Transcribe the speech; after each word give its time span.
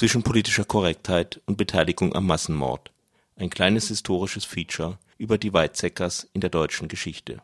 zwischen 0.00 0.22
politischer 0.22 0.64
Korrektheit 0.64 1.42
und 1.44 1.58
Beteiligung 1.58 2.14
am 2.14 2.26
Massenmord. 2.26 2.90
Ein 3.36 3.50
kleines 3.50 3.88
historisches 3.88 4.46
Feature 4.46 4.98
über 5.18 5.36
die 5.36 5.52
Weizsäckers 5.52 6.26
in 6.32 6.40
der 6.40 6.48
deutschen 6.48 6.88
Geschichte. 6.88 7.42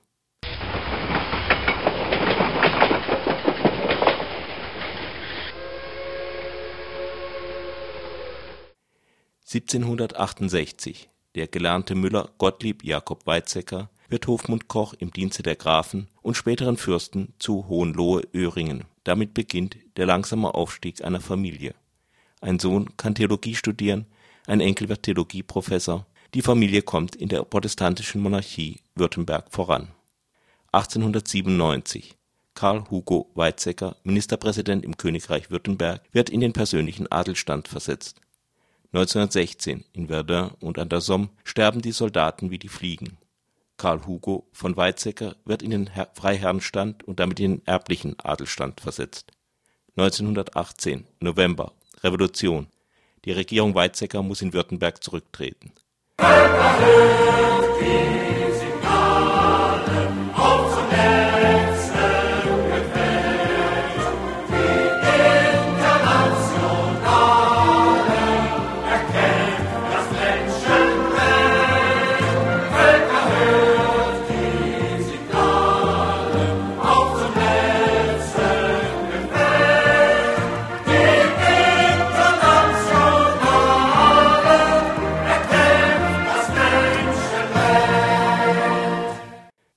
(1768) 9.44 11.10
Der 11.34 11.48
gelernte 11.48 11.94
Müller 11.94 12.30
Gottlieb 12.38 12.82
Jakob 12.82 13.26
Weizsäcker 13.26 13.90
wird 14.08 14.26
Hofmundkoch 14.26 14.94
im 14.94 15.10
Dienste 15.10 15.42
der 15.42 15.56
Grafen 15.56 16.08
und 16.22 16.38
späteren 16.38 16.78
Fürsten 16.78 17.34
zu 17.38 17.68
Hohenlohe-Öhringen. 17.68 18.86
Damit 19.04 19.34
beginnt 19.34 19.76
der 19.98 20.06
langsame 20.06 20.54
Aufstieg 20.54 21.04
einer 21.04 21.20
Familie. 21.20 21.74
Ein 22.46 22.60
Sohn 22.60 22.96
kann 22.96 23.16
Theologie 23.16 23.56
studieren, 23.56 24.06
ein 24.46 24.60
Enkel 24.60 24.88
wird 24.88 25.02
Theologieprofessor, 25.02 26.06
die 26.32 26.42
Familie 26.42 26.82
kommt 26.82 27.16
in 27.16 27.28
der 27.28 27.42
protestantischen 27.42 28.22
Monarchie 28.22 28.78
Württemberg 28.94 29.46
voran. 29.50 29.88
1897 30.70 32.14
Karl 32.54 32.88
Hugo 32.88 33.32
Weizsäcker, 33.34 33.96
Ministerpräsident 34.04 34.84
im 34.84 34.96
Königreich 34.96 35.50
Württemberg, 35.50 36.02
wird 36.12 36.30
in 36.30 36.40
den 36.40 36.52
persönlichen 36.52 37.10
Adelsstand 37.10 37.66
versetzt. 37.66 38.20
1916 38.92 39.84
in 39.92 40.06
Verdun 40.06 40.52
und 40.60 40.78
an 40.78 40.88
der 40.88 41.00
Somme 41.00 41.30
sterben 41.42 41.82
die 41.82 41.90
Soldaten 41.90 42.52
wie 42.52 42.60
die 42.60 42.68
Fliegen 42.68 43.18
Karl 43.76 44.06
Hugo 44.06 44.46
von 44.52 44.76
Weizsäcker 44.76 45.34
wird 45.44 45.64
in 45.64 45.72
den 45.72 45.90
Freiherrenstand 46.14 47.02
und 47.02 47.18
damit 47.18 47.40
in 47.40 47.56
den 47.56 47.66
erblichen 47.66 48.14
Adelsstand 48.20 48.80
versetzt. 48.80 49.32
1918 49.96 51.08
November 51.18 51.72
Revolution 52.06 52.68
Die 53.24 53.32
Regierung 53.32 53.74
Weizsäcker 53.74 54.22
muss 54.22 54.40
in 54.40 54.52
Württemberg 54.52 55.02
zurücktreten. 55.02 55.72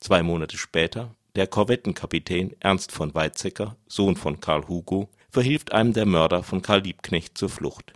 Zwei 0.10 0.24
Monate 0.24 0.58
später, 0.58 1.16
der 1.36 1.46
Korvettenkapitän 1.46 2.56
Ernst 2.60 2.92
von 2.92 3.14
Weizsäcker, 3.14 3.76
Sohn 3.86 4.16
von 4.16 4.40
Karl 4.40 4.68
Hugo, 4.68 5.08
verhilft 5.30 5.72
einem 5.72 5.94
der 5.94 6.08
Mörder 6.08 6.42
von 6.42 6.64
Karl 6.64 6.82
Liebknecht 6.82 7.38
zur 7.38 7.50
Flucht. 7.50 7.94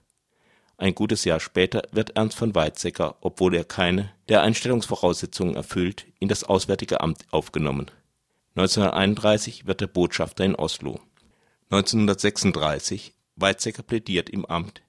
Ein 0.78 0.94
gutes 0.94 1.26
Jahr 1.26 1.40
später 1.40 1.82
wird 1.92 2.16
Ernst 2.16 2.38
von 2.38 2.54
Weizsäcker, 2.54 3.16
obwohl 3.22 3.56
er 3.56 3.64
keine 3.64 4.12
der 4.30 4.44
Einstellungsvoraussetzungen 4.44 5.56
erfüllt, 5.56 6.06
in 6.20 6.28
das 6.28 6.44
Auswärtige 6.44 7.02
Amt 7.02 7.26
aufgenommen. 7.32 7.90
1931 8.58 9.66
wird 9.66 9.82
er 9.82 9.88
Botschafter 9.88 10.46
in 10.46 10.54
Oslo. 10.54 11.00
1936 11.72 13.16
Weizsäcker 13.38 13.82
plädiert 13.82 14.30
im 14.30 14.46
Amt 14.46 14.84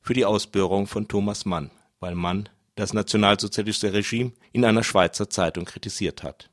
für 0.00 0.14
die 0.14 0.24
Ausbürgerung 0.24 0.88
von 0.88 1.06
Thomas 1.06 1.44
Mann, 1.44 1.70
weil 2.00 2.16
Mann 2.16 2.48
das 2.74 2.92
nationalsozialistische 2.92 3.92
Regime 3.92 4.32
in 4.50 4.64
einer 4.64 4.82
Schweizer 4.82 5.30
Zeitung 5.30 5.66
kritisiert 5.66 6.24
hat 6.24 6.50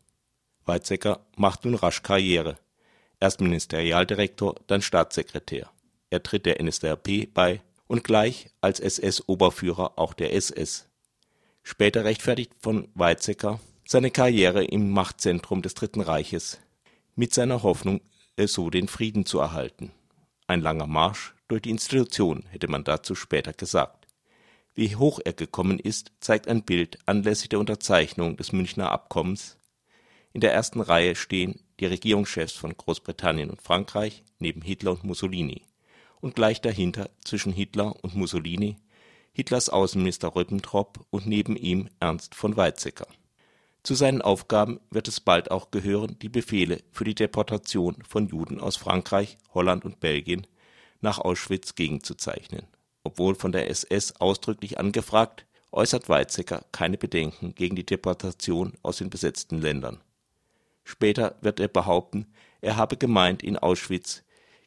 Weizsäcker 0.66 1.25
macht 1.35 1.66
nun 1.66 1.75
rasch 1.75 2.03
Karriere: 2.03 2.57
erst 3.19 3.41
Ministerialdirektor, 3.41 4.55
dann 4.67 4.81
Staatssekretär. 4.81 5.69
Er 6.09 6.23
tritt 6.23 6.45
der 6.45 6.61
NSDAP 6.61 7.33
bei 7.33 7.61
und 7.88 8.03
gleich 8.03 8.49
als 8.61 8.79
SS-Oberführer 8.79 9.97
auch 9.97 10.13
der 10.13 10.33
SS. 10.33 10.88
Später 11.63 12.03
rechtfertigt 12.03 12.53
von 12.59 12.89
Weizsäcker 12.95 13.59
seine 13.85 14.11
Karriere 14.11 14.63
im 14.63 14.91
Machtzentrum 14.91 15.61
des 15.61 15.73
Dritten 15.73 16.01
Reiches 16.01 16.59
mit 17.16 17.33
seiner 17.33 17.63
Hoffnung, 17.63 18.01
so 18.45 18.69
den 18.69 18.88
Frieden 18.88 19.25
zu 19.25 19.39
erhalten. 19.39 19.91
Ein 20.47 20.61
langer 20.61 20.88
Marsch 20.88 21.35
durch 21.47 21.61
die 21.61 21.69
Institutionen, 21.69 22.45
hätte 22.49 22.67
man 22.67 22.83
dazu 22.83 23.13
später 23.13 23.53
gesagt. 23.53 24.07
Wie 24.73 24.95
hoch 24.95 25.19
er 25.23 25.33
gekommen 25.33 25.78
ist, 25.78 26.11
zeigt 26.22 26.47
ein 26.47 26.63
Bild 26.63 26.97
anlässlich 27.05 27.49
der 27.49 27.59
Unterzeichnung 27.59 28.38
des 28.38 28.53
Münchner 28.53 28.91
Abkommens 28.91 29.57
in 30.34 30.42
der 30.42 30.53
ersten 30.53 30.80
Reihe 30.80 31.16
stehen 31.16 31.59
die 31.80 31.86
Regierungschefs 31.86 32.53
von 32.53 32.75
Großbritannien 32.75 33.50
und 33.50 33.62
Frankreich 33.62 34.24
neben 34.40 34.62
Hitler 34.62 34.92
und 34.92 35.03
Mussolini 35.03 35.64
und 36.22 36.36
gleich 36.36 36.62
dahinter 36.62 37.09
zwischen 37.24 37.52
Hitler 37.52 37.96
und 38.02 38.16
Mussolini 38.16 38.78
Hitlers 39.34 39.70
Außenminister 39.70 40.36
Ribbentrop 40.36 41.06
und 41.09 41.25
neben 41.25 41.56
ihm 41.56 41.90
Ernst 42.00 42.36
von 42.36 42.58
Weizsäcker. 42.58 43.08
Zu 43.84 43.96
seinen 43.96 44.22
Aufgaben 44.22 44.80
wird 44.90 45.08
es 45.08 45.20
bald 45.20 45.52
auch 45.52 45.72
gehören, 45.72 46.18
die 46.22 46.30
Befehle 46.30 46.81
für 46.91 47.03
die 47.03 47.16
Deportation 47.16 47.97
von 48.08 48.28
Juden 48.28 48.59
aus 48.59 48.75
Frankreich, 48.75 49.38
Holland 49.53 49.86
und 49.86 50.00
Belgien 50.00 50.46
nach 51.00 51.18
Auschwitz 51.18 51.75
gegenzuzeichnen. 51.75 52.68
Obwohl 53.03 53.36
von 53.36 53.52
der 53.52 53.70
SS 53.70 54.18
ausdrücklich 54.18 54.78
angefragt, 54.80 55.46
äußert 55.72 56.09
Weizsäcker 56.09 56.64
keine 56.72 56.97
Bedenken 56.97 57.56
gegen 57.56 57.75
die 57.75 57.86
Deportation 57.86 58.74
aus 58.84 58.97
den 58.97 59.09
besetzten 59.09 59.59
Ländern 59.59 60.02
Später 60.84 61.36
wird 61.42 61.59
er 61.59 61.68
behaupten, 61.68 62.28
er 62.62 62.78
habe 62.78 62.97
gemeint, 62.97 63.44
in 63.44 63.58
Auschwitz 63.58 64.24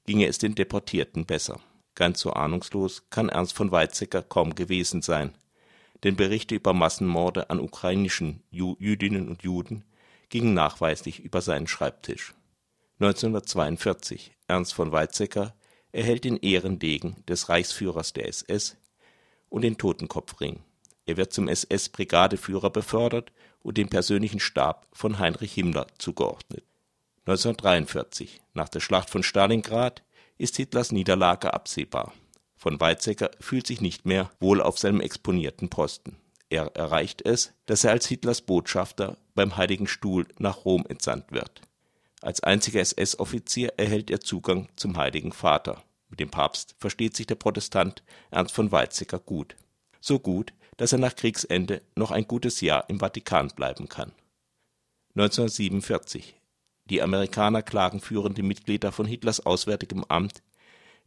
ginge 0.07 0.27
es 0.27 0.39
den 0.39 0.55
Deportierten 0.55 1.27
besser. 1.27 1.61
Ganz 1.95 2.21
so 2.21 2.33
ahnungslos 2.33 3.09
kann 3.11 3.29
Ernst 3.29 3.55
von 3.55 3.71
Weizsäcker 3.71 4.23
kaum 4.23 4.55
gewesen 4.55 5.01
sein, 5.01 5.35
denn 6.03 6.17
Berichte 6.17 6.55
über 6.57 6.73
Massenmorde 6.73 7.51
an 7.51 7.61
ukrainischen 7.61 8.43
Jüdinnen 8.51 9.29
und 9.29 9.43
Juden 9.43 9.85
gingen 10.29 10.55
nachweislich 10.55 11.21
über 11.21 11.41
seinen 11.41 11.69
Schreibtisch. 11.69 12.35
1942 12.99 14.33
Ernst 14.49 14.75
von 14.75 14.93
Weizsäcker 14.93 15.55
erhält 15.93 16.25
den 16.25 16.37
Ehrendegen 16.37 17.25
des 17.29 17.49
Reichsführers 17.49 18.13
der 18.13 18.29
SS 18.29 18.77
und 19.49 19.63
den 19.63 19.79
Totenkopfring. 19.79 20.63
Er 21.07 21.17
wird 21.17 21.33
zum 21.33 21.49
SS-Brigadeführer 21.49 22.71
befördert 22.71 23.33
und 23.65 23.79
dem 23.79 23.89
persönlichen 23.89 24.39
Stab 24.39 24.87
von 24.93 25.19
Heinrich 25.19 25.55
Himmler 25.55 25.89
zugeordnet. 25.99 26.63
1943, 27.27 28.41
nach 28.53 28.69
der 28.69 28.81
Schlacht 28.81 29.11
von 29.11 29.23
Stalingrad, 29.23 30.05
ist 30.39 30.57
Hitlers 30.57 30.93
Niederlage 30.93 31.53
absehbar. 31.53 32.13
Von 32.57 32.79
Weizsäcker 32.79 33.31
fühlt 33.41 33.67
sich 33.67 33.81
nicht 33.81 34.07
mehr 34.07 34.31
wohl 34.39 34.61
auf 34.61 34.79
seinem 34.79 35.01
exponierten 35.01 35.71
Posten. 35.71 36.17
Er 36.51 36.77
erreicht 36.77 37.23
es, 37.23 37.55
dass 37.67 37.85
er 37.85 37.93
als 37.93 38.07
Hitlers 38.07 38.43
Botschafter 38.43 39.17
beim 39.35 39.57
Heiligen 39.57 39.87
Stuhl 39.87 40.27
nach 40.39 40.65
Rom 40.65 40.85
entsandt 40.89 41.33
wird. 41.33 41.63
Als 42.21 42.43
einziger 42.43 42.81
SS-Offizier 42.81 43.75
erhält 43.77 44.11
er 44.11 44.21
Zugang 44.21 44.69
zum 44.77 44.97
Heiligen 44.97 45.33
Vater. 45.33 45.83
Mit 46.11 46.21
dem 46.21 46.31
Papst 46.31 46.75
versteht 46.79 47.17
sich 47.17 47.27
der 47.27 47.35
Protestant 47.35 48.03
Ernst 48.31 48.55
von 48.55 48.71
Weizsäcker 48.71 49.19
gut. 49.19 49.57
So 50.01 50.19
gut, 50.19 50.53
dass 50.77 50.93
er 50.93 50.99
nach 50.99 51.15
Kriegsende 51.15 51.83
noch 51.95 52.11
ein 52.11 52.27
gutes 52.27 52.61
Jahr 52.61 52.89
im 52.89 53.01
Vatikan 53.01 53.49
bleiben 53.49 53.89
kann. 53.89 54.13
1947 55.17 56.35
Die 56.87 57.03
Amerikaner 57.03 57.63
klagen 57.63 58.01
führende 58.01 58.43
Mitglieder 58.43 58.93
von 58.93 59.07
Hitlers 59.07 59.45
Auswärtigem 59.47 60.05
Amt 60.09 60.43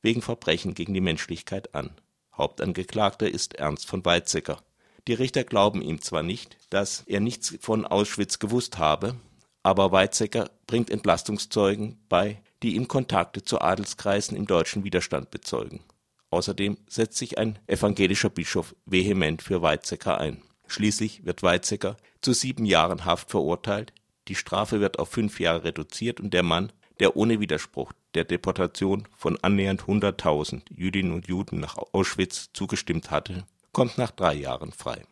wegen 0.01 0.21
Verbrechen 0.21 0.73
gegen 0.73 0.93
die 0.93 1.01
Menschlichkeit 1.01 1.75
an. 1.75 1.91
Hauptangeklagter 2.33 3.29
ist 3.29 3.55
Ernst 3.55 3.87
von 3.87 4.05
Weizsäcker. 4.05 4.61
Die 5.07 5.13
Richter 5.13 5.43
glauben 5.43 5.81
ihm 5.81 6.01
zwar 6.01 6.23
nicht, 6.23 6.57
dass 6.69 7.03
er 7.07 7.19
nichts 7.19 7.57
von 7.59 7.85
Auschwitz 7.85 8.39
gewusst 8.39 8.77
habe, 8.77 9.15
aber 9.63 9.91
Weizsäcker 9.91 10.49
bringt 10.67 10.89
Entlastungszeugen 10.89 11.99
bei, 12.09 12.41
die 12.63 12.75
ihm 12.75 12.87
Kontakte 12.87 13.43
zu 13.43 13.59
Adelskreisen 13.59 14.37
im 14.37 14.47
deutschen 14.47 14.83
Widerstand 14.83 15.31
bezeugen 15.31 15.81
Außerdem 16.29 16.77
setzt 16.87 17.17
sich 17.17 17.37
ein 17.37 17.59
evangelischer 17.67 18.29
Bischof 18.29 18.75
vehement 18.85 19.41
für 19.41 19.61
Weizsäcker 19.61 20.19
ein. 20.19 20.41
Schließlich 20.67 21.25
wird 21.25 21.43
Weizsäcker 21.43 21.97
zu 22.21 22.33
sieben 22.33 22.65
Jahren 22.65 23.05
Haft 23.05 23.29
verurteilt, 23.29 23.93
die 24.27 24.35
Strafe 24.35 24.81
wird 24.81 24.99
auf 24.99 25.09
fünf 25.09 25.39
Jahre 25.39 25.63
reduziert 25.63 26.19
und 26.19 26.33
der 26.33 26.43
Mann, 26.43 26.73
der 26.99 27.15
ohne 27.15 27.39
Widerspruch 27.39 27.93
der 28.13 28.25
Deportation 28.25 29.07
von 29.15 29.37
annähernd 29.41 29.83
100.000 29.83 30.63
Jüdinnen 30.75 31.13
und 31.13 31.27
Juden 31.27 31.59
nach 31.59 31.77
Auschwitz 31.93 32.49
zugestimmt 32.53 33.11
hatte, 33.11 33.45
kommt 33.71 33.97
nach 33.97 34.11
drei 34.11 34.33
Jahren 34.33 34.71
frei. 34.71 35.05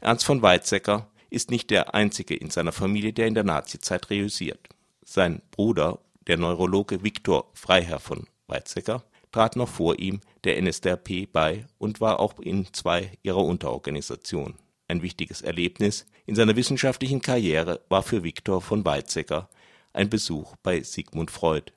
Ernst 0.00 0.24
von 0.24 0.40
Weizsäcker 0.40 1.10
ist 1.28 1.50
nicht 1.50 1.70
der 1.70 1.94
einzige 1.94 2.34
in 2.34 2.50
seiner 2.50 2.72
Familie, 2.72 3.12
der 3.12 3.26
in 3.26 3.34
der 3.34 3.44
Nazizeit 3.44 4.08
reüssiert. 4.10 4.68
Sein 5.04 5.42
Bruder, 5.50 5.98
der 6.26 6.36
Neurologe 6.36 7.02
Viktor 7.02 7.50
Freiherr 7.54 8.00
von 8.00 8.26
Weizsäcker 8.46 9.04
trat 9.36 9.54
noch 9.54 9.68
vor 9.68 9.98
ihm 9.98 10.22
der 10.44 10.62
NSDAP 10.62 11.30
bei 11.30 11.66
und 11.76 12.00
war 12.00 12.20
auch 12.20 12.38
in 12.40 12.72
zwei 12.72 13.12
ihrer 13.22 13.44
Unterorganisationen. 13.44 14.54
Ein 14.88 15.02
wichtiges 15.02 15.42
Erlebnis 15.42 16.06
in 16.24 16.34
seiner 16.34 16.56
wissenschaftlichen 16.56 17.20
Karriere 17.20 17.82
war 17.90 18.02
für 18.02 18.24
Viktor 18.24 18.62
von 18.62 18.82
Weizsäcker 18.86 19.50
ein 19.92 20.08
Besuch 20.08 20.56
bei 20.62 20.80
Sigmund 20.80 21.30
Freud. 21.30 21.74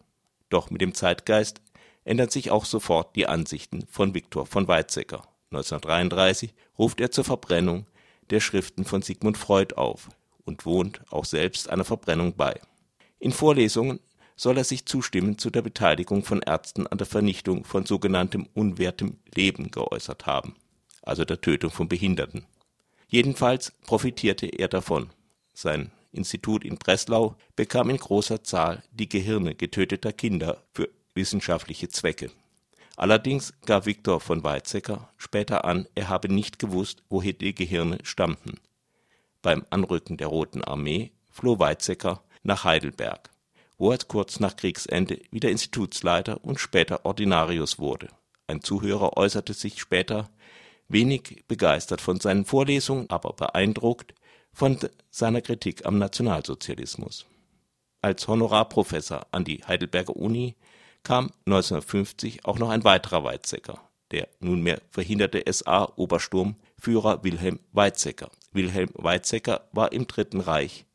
Doch 0.49 0.69
mit 0.69 0.79
dem 0.79 0.93
Zeitgeist 0.93 1.59
ändern 2.05 2.29
sich 2.29 2.49
auch 2.49 2.63
sofort 2.63 3.17
die 3.17 3.27
Ansichten 3.27 3.85
von 3.91 4.13
Viktor 4.13 4.45
von 4.45 4.69
Weizsäcker. 4.69 5.27
1933 5.51 6.53
ruft 6.77 7.01
er 7.01 7.11
zur 7.11 7.25
Verbrennung 7.25 7.87
der 8.29 8.39
Schriften 8.39 8.85
von 8.85 9.01
Sigmund 9.01 9.37
Freud 9.37 9.75
auf 9.75 10.07
und 10.45 10.65
wohnt 10.65 11.01
auch 11.09 11.25
selbst 11.25 11.69
einer 11.69 11.83
Verbrennung 11.83 12.37
bei. 12.37 12.57
In 13.19 13.33
Vorlesungen 13.33 13.99
soll 14.39 14.57
er 14.57 14.63
sich 14.63 14.85
zustimmend 14.85 15.41
zu 15.41 15.49
der 15.49 15.61
Beteiligung 15.61 16.23
von 16.23 16.41
Ärzten 16.41 16.87
an 16.87 16.97
der 16.97 17.05
Vernichtung 17.05 17.65
von 17.65 17.85
sogenanntem 17.85 18.47
unwertem 18.53 19.17
Leben 19.35 19.69
geäußert 19.69 20.27
haben, 20.27 20.55
also 21.01 21.25
der 21.25 21.41
Tötung 21.41 21.71
von 21.71 21.89
Behinderten. 21.89 22.45
Jedenfalls 23.09 23.73
profitierte 23.85 24.45
er 24.45 24.69
davon. 24.69 25.09
Sein 25.53 25.91
Institut 26.13 26.63
in 26.63 26.77
Breslau 26.77 27.35
bekam 27.57 27.89
in 27.89 27.97
großer 27.97 28.41
Zahl 28.41 28.81
die 28.93 29.09
Gehirne 29.09 29.55
getöteter 29.55 30.13
Kinder 30.13 30.63
für 30.73 30.87
wissenschaftliche 31.15 31.89
Zwecke. 31.89 32.31
Allerdings 32.95 33.53
gab 33.65 33.85
Viktor 33.85 34.21
von 34.21 34.41
Weizsäcker 34.45 35.09
später 35.17 35.65
an, 35.65 35.85
er 35.95 36.07
habe 36.07 36.33
nicht 36.33 36.59
gewusst, 36.59 37.03
woher 37.09 37.33
die 37.33 37.53
Gehirne 37.53 37.97
stammten. 38.03 38.57
Beim 39.41 39.65
Anrücken 39.69 40.15
der 40.15 40.27
Roten 40.27 40.63
Armee 40.63 41.11
floh 41.29 41.59
Weizsäcker 41.59 42.23
nach 42.43 42.63
Heidelberg, 42.63 43.29
wo 43.79 43.91
er 43.91 43.97
kurz 43.97 44.39
nach 44.39 44.55
Kriegsende 44.55 45.19
wieder 45.31 45.49
Institutsleiter 45.49 46.43
und 46.43 46.59
später 46.59 47.05
Ordinarius 47.05 47.79
wurde. 47.79 48.09
Ein 48.45 48.61
Zuhörer 48.61 49.17
äußerte 49.17 49.53
sich 49.53 49.79
später 49.79 50.29
wenig 50.89 51.43
begeistert 51.47 52.01
von 52.01 52.19
seinen 52.19 52.45
Vorlesungen, 52.45 53.09
aber 53.09 53.33
beeindruckt 53.33 54.13
von 54.51 54.77
seiner 55.09 55.41
Kritik 55.41 55.85
am 55.85 55.97
Nationalsozialismus. 55.97 57.25
Als 58.01 58.27
Honorarprofessor 58.27 59.27
an 59.31 59.45
die 59.45 59.63
Heidelberger 59.65 60.15
Uni 60.15 60.55
kam 61.03 61.31
1950 61.45 62.45
auch 62.45 62.59
noch 62.59 62.69
ein 62.69 62.83
weiterer 62.83 63.23
Weizsäcker, 63.23 63.81
der 64.11 64.27
nunmehr 64.39 64.81
verhinderte 64.89 65.43
SA-Obersturmführer 65.51 67.23
Wilhelm 67.23 67.59
Weizsäcker. 67.71 68.31
Wilhelm 68.51 68.89
Weizsäcker 68.93 69.69
war 69.71 69.91
im 69.93 70.07
Dritten 70.07 70.41
Reich 70.41 70.85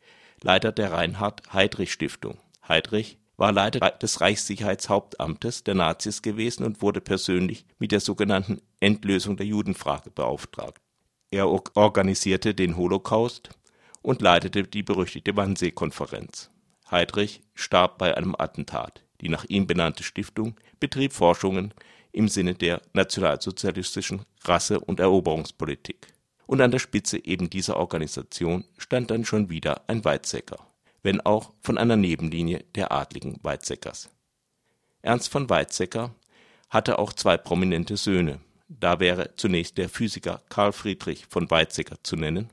Leiter 0.43 0.73
der 0.73 0.93
Reinhard-Heydrich-Stiftung. 0.93 2.39
Heydrich 2.67 3.19
war 3.37 3.53
Leiter 3.53 3.91
des 3.91 4.21
Reichssicherheitshauptamtes 4.21 5.65
der 5.65 5.75
Nazis 5.75 6.23
gewesen 6.23 6.65
und 6.65 6.83
wurde 6.83 7.01
persönlich 7.01 7.67
mit 7.79 7.93
der 7.93 8.01
sogenannten 8.01 8.61
Endlösung 8.81 9.37
der 9.37 9.47
Judenfrage 9.47 10.11
beauftragt. 10.11 10.81
Er 11.31 11.49
organisierte 11.49 12.55
den 12.55 12.77
Holocaust 12.77 13.51
und 14.03 14.23
leitete 14.23 14.63
die 14.63 14.83
berüchtigte 14.83 15.37
Wannsee-Konferenz. 15.37 16.51
Heydrich 16.91 17.43
starb 17.55 17.99
bei 17.99 18.17
einem 18.17 18.37
Attentat. 18.39 19.03
Die 19.21 19.29
nach 19.29 19.45
ihm 19.45 19.67
benannte 19.67 20.03
Stiftung 20.03 20.55
betrieb 20.79 21.13
Forschungen 21.13 21.75
im 22.13 22.29
Sinne 22.29 22.55
der 22.55 22.83
nationalsozialistischen 22.93 24.23
Rasse- 24.45 24.81
und 24.81 25.01
Eroberungspolitik. 25.01 26.13
Und 26.47 26.61
an 26.61 26.71
der 26.71 26.79
Spitze 26.79 27.25
eben 27.25 27.51
dieser 27.51 27.77
Organisation 27.79 28.65
stand 28.79 29.11
dann 29.11 29.25
schon 29.25 29.49
wieder 29.49 29.83
ein 29.89 30.05
Weizsäcker, 30.05 30.59
wenn 31.05 31.21
auch 31.21 31.53
von 31.61 31.79
einer 31.79 31.97
Nebenlinie 31.97 32.65
der 32.75 32.91
adligen 32.91 33.39
Weizsäckers. 33.43 34.11
Ernst 35.03 35.29
von 35.29 35.49
Weizsäcker 35.49 36.15
hatte 36.71 36.99
auch 36.99 37.13
zwei 37.13 37.37
prominente 37.37 37.97
Söhne. 37.97 38.41
Da 38.69 38.99
wäre 38.99 39.37
zunächst 39.37 39.79
der 39.79 39.89
Physiker 39.89 40.43
Carl 40.49 40.73
Friedrich 40.73 41.27
von 41.29 41.49
Weizsäcker 41.51 42.03
zu 42.03 42.17
nennen. 42.17 42.51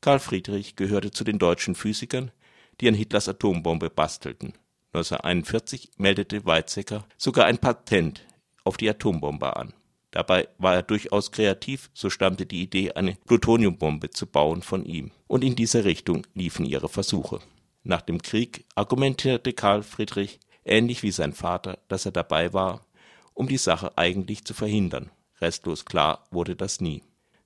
Carl 0.00 0.18
Friedrich 0.18 0.76
gehörte 0.76 1.12
zu 1.12 1.24
den 1.24 1.38
deutschen 1.38 1.74
Physikern, 1.74 2.32
die 2.80 2.88
an 2.88 2.94
Hitlers 2.94 3.28
Atombombe 3.28 3.88
bastelten 3.88 4.52
1941 4.92 5.90
meldete 5.98 6.44
Weizsäcker 6.46 7.06
sogar 7.16 7.46
ein 7.46 7.58
Patent 7.58 8.26
auf 8.64 8.76
die 8.76 8.88
Atombombe 8.88 9.56
an. 9.56 9.72
Dabei 10.10 10.48
war 10.58 10.74
er 10.74 10.82
durchaus 10.82 11.30
kreativ, 11.30 11.90
so 11.92 12.10
stammte 12.10 12.46
die 12.46 12.62
Idee, 12.62 12.92
eine 12.92 13.16
Plutoniumbombe 13.26 14.10
zu 14.10 14.26
bauen, 14.26 14.62
von 14.62 14.84
ihm, 14.84 15.10
und 15.26 15.44
in 15.44 15.54
diese 15.54 15.84
Richtung 15.84 16.26
liefen 16.34 16.64
ihre 16.64 16.88
Versuche. 16.88 17.40
Nach 17.88 18.02
dem 18.02 18.22
Krieg 18.22 18.64
argumentierte 18.76 19.52
Karl 19.52 19.82
Friedrich, 19.82 20.38
ähnlich 20.64 21.02
wie 21.02 21.10
sein 21.10 21.32
Vater, 21.32 21.78
dass 21.88 22.06
er 22.06 22.12
dabei 22.12 22.52
war, 22.52 22.86
um 23.34 23.48
die 23.48 23.58
Sache 23.58 23.98
eigentlich 23.98 24.44
zu 24.44 24.54
verhindern. 24.54 25.10
Restlos 25.40 25.84
klar 25.84 26.24
wurde 26.30 26.54
das 26.54 26.80
nie 26.80 27.02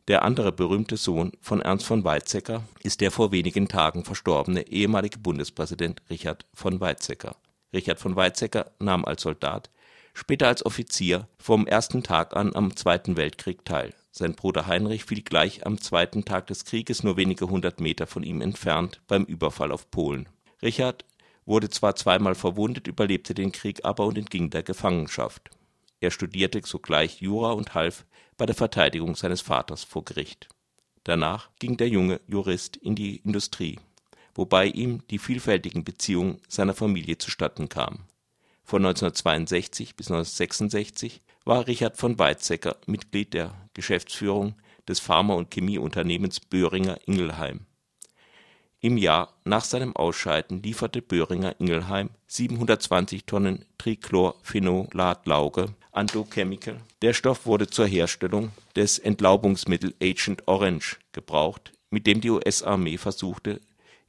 der 0.09 0.23
andere 0.23 0.53
berühmte 0.53 0.97
Sohn 0.97 1.33
von 1.41 1.61
Ernst 1.61 1.87
von 1.87 2.05
Weizsäcker 2.05 2.65
ist 2.83 3.01
der 3.01 3.11
vor 3.11 3.31
wenigen 3.31 3.69
Tagen 3.69 4.05
verstorbene 4.05 4.67
ehemalige 4.67 5.19
Bundespräsident 5.19 6.03
Richard 6.11 6.45
von 6.55 6.81
Weizsäcker. 6.81 7.37
Richard 7.73 8.01
von 8.01 8.17
Weizsäcker 8.17 8.73
nahm 8.79 9.05
als 9.05 9.23
Soldat, 9.23 9.71
später 10.13 10.49
als 10.49 10.67
Offizier 10.67 11.29
vom 11.39 11.67
ersten 11.67 12.03
Tag 12.03 12.37
an 12.37 12.55
am 12.55 12.77
Zweiten 12.77 13.17
Weltkrieg 13.17 13.65
teil. 13.65 13.95
Sein 14.15 14.35
Bruder 14.35 14.67
Heinrich 14.67 15.05
fiel 15.05 15.23
gleich 15.23 15.65
am 15.65 15.81
zweiten 15.81 16.27
Tag 16.27 16.47
des 16.49 16.67
Krieges 16.67 17.03
nur 17.03 17.17
wenige 17.17 17.49
hundert 17.49 17.81
Meter 17.81 18.07
von 18.07 18.23
ihm 18.23 18.43
entfernt 18.43 19.01
beim 19.09 19.25
Überfall 19.25 19.73
auf 19.73 19.91
Polen. 19.91 20.29
Richard 20.63 21.07
wurde 21.47 21.71
zwar 21.71 21.97
zweimal 21.97 22.35
verwundet, 22.35 22.87
überlebte 22.87 23.33
den 23.33 23.53
Krieg 23.53 23.87
aber 23.87 24.05
und 24.05 24.19
entging 24.19 24.51
der 24.51 24.63
Gefangenschaft. 24.63 25.49
Er 26.01 26.11
studierte 26.11 26.61
sogleich 26.63 27.23
Jura 27.23 27.53
und 27.53 27.73
half 27.73 28.05
bei 28.37 28.45
der 28.45 28.55
Verteidigung 28.55 29.17
seines 29.17 29.41
Vaters 29.41 29.83
vor 29.83 30.05
Gericht. 30.05 30.51
Danach 31.05 31.49
ging 31.59 31.79
der 31.79 31.89
junge 31.89 32.21
Jurist 32.27 32.77
in 32.77 32.95
die 32.95 33.17
Industrie, 33.17 33.81
wobei 34.35 34.67
ihm 34.67 35.07
die 35.09 35.19
vielfältigen 35.19 35.85
Beziehungen 35.85 36.39
seiner 36.49 36.75
Familie 36.75 37.17
zustatten 37.17 37.71
kamen. 37.71 38.05
Von 38.63 38.85
1962 38.85 39.97
bis 39.97 40.09
1966 40.11 41.23
war 41.45 41.67
Richard 41.67 41.97
von 41.97 42.19
Weizsäcker 42.19 42.77
Mitglied 42.87 43.35
der 43.35 43.53
Geschäftsführung 43.75 44.55
des 44.89 45.01
Pharma 45.01 45.35
und 45.35 45.53
Chemieunternehmens 45.53 46.41
Böhringer 46.41 46.99
Ingelheim 47.07 47.67
im 48.85 48.97
Jahr 48.97 49.33
nach 49.45 49.65
seinem 49.65 49.95
Ausscheiden 49.95 50.61
lieferte 50.61 51.03
Böhringer 51.03 51.55
Ingelheim 51.61 52.11
720 52.27 53.27
Tonnen 53.27 53.65
Trichlorphenolat-Lauge 53.79 55.69
an 55.93 56.09
Dow 56.09 56.27
Chemical. 56.29 56.81
Der 57.01 57.13
Stoff 57.13 57.47
wurde 57.47 57.69
zur 57.69 57.87
Herstellung 57.87 58.51
des 58.75 58.99
Entlaubungsmittel 58.99 59.95
Agent 60.03 60.49
Orange 60.49 60.97
gebraucht, 61.13 61.71
mit 61.91 62.09
dem 62.09 62.21
die 62.21 62.31
US-Armee 62.31 62.99
versuchte, 62.99 63.61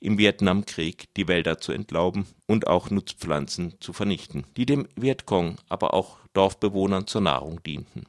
im 0.04 0.18
Vietnamkrieg 0.18 1.14
die 1.16 1.28
Wälder 1.28 1.60
zu 1.60 1.72
entlauben 1.72 2.26
und 2.46 2.68
auch 2.68 2.90
Nutzpflanzen 2.90 3.76
zu 3.80 3.94
vernichten, 3.94 4.44
die 4.58 4.66
dem 4.66 4.88
Vietcong, 4.96 5.58
aber 5.70 5.94
auch 5.94 6.18
Dorfbewohnern 6.34 7.08
zur 7.08 7.22
Nahrung 7.22 7.64
dienten. 7.64 8.04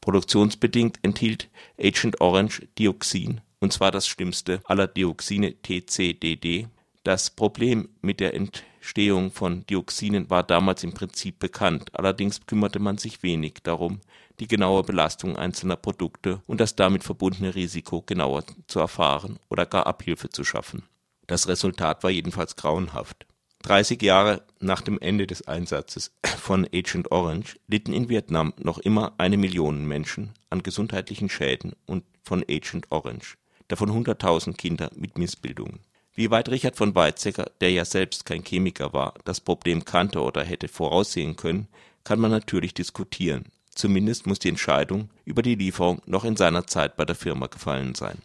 Produktionsbedingt 0.00 0.98
enthielt 1.02 1.50
Agent 1.78 2.20
Orange 2.20 2.66
Dioxin 2.78 3.40
und 3.60 3.72
zwar 3.72 3.90
das 3.90 4.06
schlimmste 4.06 4.60
aller 4.64 4.86
Dioxine 4.86 5.54
TCDD. 5.62 6.68
Das 7.02 7.30
Problem 7.30 7.88
mit 8.00 8.20
der 8.20 8.34
Entstehung 8.34 9.30
von 9.30 9.66
Dioxinen 9.66 10.30
war 10.30 10.42
damals 10.42 10.82
im 10.82 10.94
Prinzip 10.94 11.38
bekannt, 11.38 11.90
allerdings 11.94 12.46
kümmerte 12.46 12.78
man 12.78 12.98
sich 12.98 13.22
wenig 13.22 13.54
darum, 13.62 14.00
die 14.40 14.48
genaue 14.48 14.82
Belastung 14.82 15.36
einzelner 15.36 15.76
Produkte 15.76 16.40
und 16.46 16.60
das 16.60 16.76
damit 16.76 17.04
verbundene 17.04 17.54
Risiko 17.54 18.02
genauer 18.02 18.44
zu 18.66 18.80
erfahren 18.80 19.38
oder 19.48 19.66
gar 19.66 19.86
Abhilfe 19.86 20.30
zu 20.30 20.44
schaffen. 20.44 20.82
Das 21.26 21.48
Resultat 21.48 22.02
war 22.02 22.10
jedenfalls 22.10 22.56
grauenhaft. 22.56 23.26
30 23.62 24.02
Jahre 24.02 24.42
nach 24.60 24.82
dem 24.82 24.98
Ende 25.00 25.26
des 25.26 25.48
Einsatzes 25.48 26.12
von 26.38 26.66
Agent 26.72 27.10
Orange 27.10 27.58
litten 27.66 27.94
in 27.94 28.10
Vietnam 28.10 28.52
noch 28.58 28.78
immer 28.78 29.14
eine 29.16 29.38
Million 29.38 29.86
Menschen 29.86 30.34
an 30.50 30.62
gesundheitlichen 30.62 31.30
Schäden 31.30 31.72
und 31.86 32.04
von 32.22 32.44
Agent 32.48 32.86
Orange 32.90 33.36
davon 33.68 33.90
100.000 33.90 34.56
Kinder 34.56 34.90
mit 34.94 35.18
Missbildungen. 35.18 35.80
Wie 36.14 36.30
weit 36.30 36.48
Richard 36.48 36.76
von 36.76 36.94
Weizsäcker, 36.94 37.50
der 37.60 37.72
ja 37.72 37.84
selbst 37.84 38.24
kein 38.24 38.44
Chemiker 38.44 38.92
war, 38.92 39.14
das 39.24 39.40
Problem 39.40 39.84
kannte 39.84 40.20
oder 40.20 40.44
hätte 40.44 40.68
voraussehen 40.68 41.36
können, 41.36 41.68
kann 42.04 42.20
man 42.20 42.30
natürlich 42.30 42.74
diskutieren. 42.74 43.46
Zumindest 43.74 44.26
muss 44.26 44.38
die 44.38 44.50
Entscheidung 44.50 45.10
über 45.24 45.42
die 45.42 45.56
Lieferung 45.56 46.00
noch 46.06 46.24
in 46.24 46.36
seiner 46.36 46.66
Zeit 46.66 46.96
bei 46.96 47.04
der 47.04 47.16
Firma 47.16 47.46
gefallen 47.48 47.94
sein. 47.96 48.18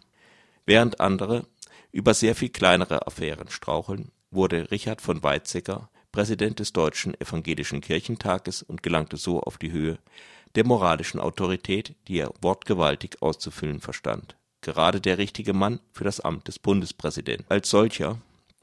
Während 0.66 1.00
andere 1.00 1.46
über 1.92 2.14
sehr 2.14 2.36
viel 2.36 2.50
kleinere 2.50 3.08
Affären 3.08 3.50
straucheln, 3.50 4.12
wurde 4.32 4.72
Richard 4.72 5.02
von 5.02 5.24
Weizsäcker 5.24 5.90
Präsident 6.12 6.60
des 6.60 6.74
Deutschen 6.74 7.20
Evangelischen 7.20 7.82
Kirchentages 7.82 8.64
und 8.64 8.84
gelangte 8.84 9.18
so 9.18 9.42
auf 9.42 9.58
die 9.58 9.72
Höhe 9.72 10.00
der 10.56 10.66
moralischen 10.66 11.20
Autorität, 11.20 11.96
die 12.08 12.18
er 12.20 12.34
wortgewaltig 12.42 13.22
auszufüllen 13.22 13.80
verstand 13.80 14.36
gerade 14.62 15.02
der 15.02 15.18
richtige 15.18 15.54
Mann 15.54 15.80
für 15.94 16.04
das 16.04 16.20
Amt 16.20 16.48
des 16.48 16.60
Bundespräsidenten. 16.60 17.46
Als 17.50 17.70
solcher 17.70 18.18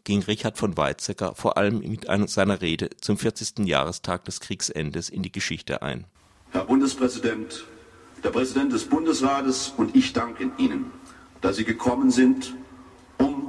ging 0.04 0.22
Richard 0.22 0.58
von 0.58 0.76
Weizsäcker 0.76 1.34
vor 1.34 1.56
allem 1.56 1.80
mit 1.80 2.06
seiner 2.30 2.60
Rede 2.60 2.90
zum 3.00 3.18
40. 3.18 3.66
Jahrestag 3.66 4.24
des 4.24 4.40
Kriegsendes 4.40 5.08
in 5.08 5.22
die 5.22 5.32
Geschichte 5.32 5.82
ein. 5.82 6.04
Herr 6.50 6.64
Bundespräsident, 6.64 7.64
der 8.22 8.30
Präsident 8.30 8.72
des 8.72 8.84
Bundesrates 8.84 9.72
und 9.76 9.96
ich 9.96 10.12
danken 10.12 10.52
Ihnen, 10.58 10.92
dass 11.40 11.56
Sie 11.56 11.64
gekommen 11.64 12.10
sind, 12.10 12.54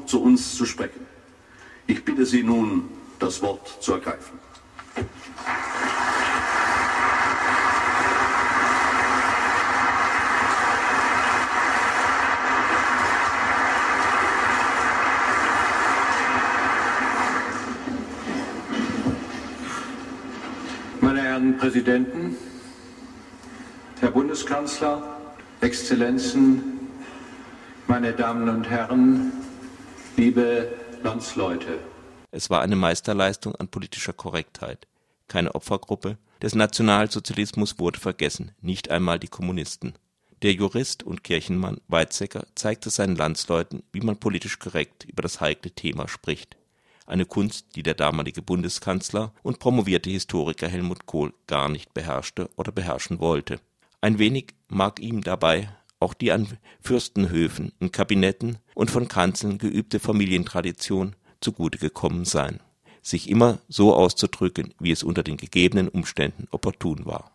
zu 0.08 0.22
uns 0.22 0.56
zu 0.56 0.66
sprechen. 0.66 1.06
Ich 1.86 2.04
bitte 2.04 2.26
Sie 2.26 2.44
nun, 2.44 2.90
das 3.20 3.42
Wort 3.42 3.78
zu 3.82 3.94
ergreifen. 3.94 4.40
Meine 21.02 21.22
Herren 21.22 21.58
Präsidenten, 21.58 22.36
Herr 24.00 24.12
Bundeskanzler, 24.12 25.18
Exzellenzen, 25.62 26.80
meine 27.88 28.12
Damen 28.12 28.50
und 28.50 28.70
Herren, 28.70 29.32
liebe 30.18 30.68
Landsleute. 31.04 31.80
Es 32.32 32.50
war 32.50 32.62
eine 32.62 32.76
Meisterleistung 32.76 33.56
an 33.56 33.68
politischer 33.68 34.14
Korrektheit. 34.14 34.88
Keine 35.28 35.54
Opfergruppe 35.54 36.18
des 36.42 36.56
Nationalsozialismus 36.56 37.78
wurde 37.78 38.00
vergessen, 38.00 38.52
nicht 38.60 38.90
einmal 38.90 39.20
die 39.20 39.28
Kommunisten. 39.28 39.94
Der 40.42 40.54
Jurist 40.54 41.04
und 41.04 41.24
Kirchenmann 41.24 41.82
Weizsäcker 41.88 42.46
zeigte 42.56 42.90
seinen 42.90 43.16
Landsleuten, 43.16 43.84
wie 43.92 44.02
man 44.02 44.18
politisch 44.18 44.60
korrekt 44.60 45.06
über 45.06 45.22
das 45.22 45.40
heikle 45.40 45.72
Thema 45.72 46.08
spricht. 46.08 46.58
Eine 47.06 47.26
Kunst, 47.26 47.76
die 47.76 47.84
der 47.84 47.94
damalige 47.94 48.42
Bundeskanzler 48.42 49.34
und 49.44 49.60
promovierte 49.60 50.10
Historiker 50.10 50.68
Helmut 50.68 51.06
Kohl 51.06 51.34
gar 51.46 51.70
nicht 51.70 51.94
beherrschte 51.94 52.50
oder 52.56 52.72
beherrschen 52.72 53.20
wollte. 53.20 53.60
Ein 54.02 54.20
wenig 54.20 54.54
mag 54.68 55.00
ihm 55.00 55.24
dabei 55.24 55.70
auch 56.00 56.14
die 56.14 56.32
an 56.32 56.48
Fürstenhöfen, 56.82 57.72
in 57.80 57.92
Kabinetten 57.92 58.58
und 58.76 58.92
von 58.92 59.08
Kanzeln 59.08 59.58
geübte 59.58 60.00
Familientradition 60.00 61.16
zugute 61.42 61.78
gekommen 61.78 62.26
sein, 62.26 62.60
sich 63.02 63.30
immer 63.30 63.60
so 63.68 63.94
auszudrücken, 63.94 64.74
wie 64.80 64.92
es 64.92 65.04
unter 65.04 65.24
den 65.24 65.38
gegebenen 65.38 65.88
Umständen 65.88 66.48
opportun 66.52 67.06
war. 67.06 67.32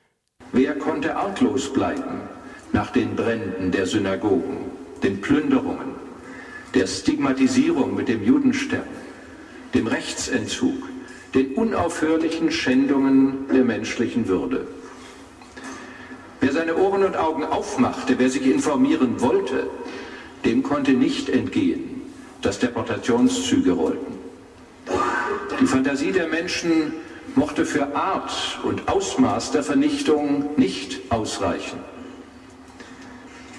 Wer 0.52 0.74
konnte 0.74 1.16
arglos 1.16 1.72
bleiben 1.72 2.20
nach 2.72 2.90
den 2.90 3.16
Bränden 3.16 3.70
der 3.70 3.86
Synagogen, 3.86 4.58
den 5.02 5.20
Plünderungen, 5.20 5.92
der 6.74 6.86
Stigmatisierung 6.86 7.94
mit 7.94 8.08
dem 8.08 8.24
Judenstern, 8.24 8.84
dem 9.74 9.86
Rechtsentzug, 9.86 10.88
den 11.34 11.54
unaufhörlichen 11.54 12.50
Schändungen 12.50 13.48
der 13.52 13.64
menschlichen 13.64 14.28
Würde? 14.28 14.66
Wer 16.42 16.52
seine 16.52 16.76
Ohren 16.76 17.04
und 17.04 17.16
Augen 17.16 17.44
aufmachte, 17.44 18.18
wer 18.18 18.28
sich 18.28 18.44
informieren 18.44 19.20
wollte, 19.20 19.70
dem 20.44 20.64
konnte 20.64 20.90
nicht 20.90 21.28
entgehen, 21.28 22.02
dass 22.40 22.58
Deportationszüge 22.58 23.70
rollten. 23.70 24.18
Die 25.60 25.66
Fantasie 25.66 26.10
der 26.10 26.26
Menschen 26.26 26.94
mochte 27.36 27.64
für 27.64 27.94
Art 27.94 28.58
und 28.64 28.88
Ausmaß 28.88 29.52
der 29.52 29.62
Vernichtung 29.62 30.46
nicht 30.56 31.12
ausreichen. 31.12 31.78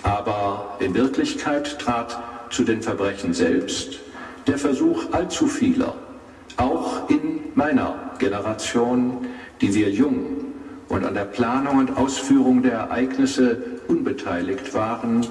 Aber 0.04 0.76
in 0.82 0.94
Wirklichkeit 0.94 1.80
trat 1.80 2.22
zu 2.50 2.66
den 2.66 2.82
Verbrechen 2.82 3.34
selbst 3.34 4.00
der 4.46 4.58
Versuch 4.58 5.14
allzu 5.14 5.48
vieler, 5.48 5.96
auch 6.58 7.10
in 7.10 7.40
meiner 7.56 8.12
Generation, 8.20 9.26
die 9.62 9.74
wir 9.74 9.90
jung 9.90 10.53
und 10.94 11.06
an 11.06 11.16
der 11.16 11.26
Planung 11.26 11.80
und 11.80 11.98
Ausführung 11.98 12.62
der 12.62 12.74
Ereignisse 12.74 13.58
unbeteiligt 13.88 14.76
waren, 14.76 15.26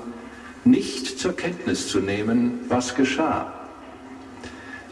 nicht 0.64 1.20
zur 1.20 1.36
Kenntnis 1.36 1.86
zu 1.86 2.00
nehmen, 2.00 2.58
was 2.68 2.96
geschah. 2.96 3.52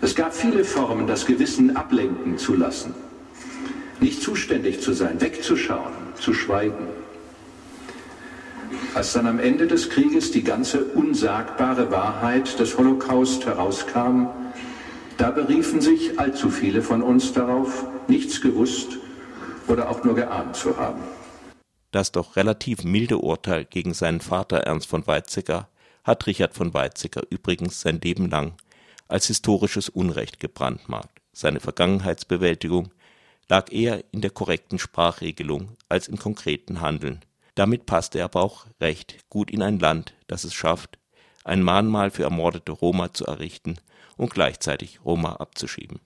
Es 0.01 0.15
gab 0.15 0.33
viele 0.33 0.65
Formen, 0.65 1.09
das 1.09 1.27
Gewissen 1.27 1.77
ablenken 1.77 2.39
zu 2.39 2.55
lassen, 2.55 2.95
nicht 3.99 4.23
zuständig 4.23 4.81
zu 4.81 4.93
sein, 4.93 5.21
wegzuschauen, 5.21 5.93
zu 6.15 6.33
schweigen. 6.33 6.87
Als 8.95 9.13
dann 9.13 9.27
am 9.27 9.41
Ende 9.41 9.67
des 9.67 9.91
Krieges 9.91 10.31
die 10.31 10.45
ganze 10.45 10.85
unsagbare 10.85 11.91
Wahrheit 11.91 12.61
des 12.61 12.79
Holocaust 12.79 13.45
herauskam, 13.45 14.29
da 15.17 15.33
beriefen 15.33 15.81
sich 15.81 16.19
allzu 16.21 16.49
viele 16.49 16.81
von 16.81 17.03
uns 17.03 17.33
darauf, 17.33 17.87
nichts 18.07 18.41
gewusst 18.41 19.00
oder 19.71 19.89
auch 19.89 20.05
nur 20.05 20.15
geahnt 20.15 20.57
zu 20.57 20.77
haben. 20.77 21.01
Das 21.91 22.13
doch 22.13 22.37
relativ 22.37 22.85
milde 22.85 23.19
Urteil 23.19 23.65
gegen 23.65 23.95
seinen 23.95 24.21
Vater 24.21 24.59
Ernst 24.59 24.89
von 24.89 25.07
Weizsäcker 25.07 25.69
hat 26.05 26.27
Richard 26.27 26.55
von 26.55 26.73
Weizsäcker 26.73 27.23
übrigens 27.31 27.81
sein 27.81 28.01
Leben 28.01 28.31
lang 28.31 28.55
als 29.09 29.27
historisches 29.27 29.89
Unrecht 29.89 30.39
gebrandmarkt. 30.39 31.21
Seine 31.33 31.61
Vergangenheitsbewältigung 31.61 32.91
lag 33.49 33.73
eher 33.73 34.05
in 34.13 34.21
der 34.21 34.31
korrekten 34.31 34.79
Sprachregelung 34.79 35.77
als 35.89 36.07
im 36.07 36.17
konkreten 36.17 36.81
Handeln. 36.81 37.21
Damit 37.57 37.87
passte 37.87 38.19
er 38.21 38.27
aber 38.27 38.43
auch 38.43 38.67
recht 38.81 39.29
gut 39.29 39.51
in 39.51 39.63
ein 39.63 39.81
Land, 39.81 40.15
das 40.29 40.45
es 40.45 40.55
schafft, 40.55 40.99
ein 41.43 41.63
Mahnmal 41.63 42.11
für 42.11 42.23
ermordete 42.23 42.71
Roma 42.71 43.13
zu 43.13 43.27
errichten 43.27 43.77
und 44.17 44.33
gleichzeitig 44.33 45.01
Roma 45.05 45.35
abzuschieben 45.37 46.01